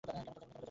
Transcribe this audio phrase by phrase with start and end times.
[0.03, 0.59] কেন তা জানিনা।